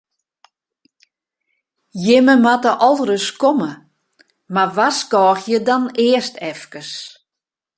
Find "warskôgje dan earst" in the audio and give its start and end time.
4.77-6.35